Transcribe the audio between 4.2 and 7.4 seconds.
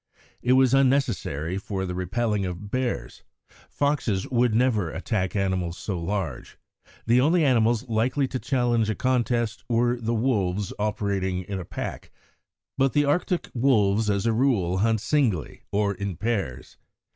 would never attack animals so large; the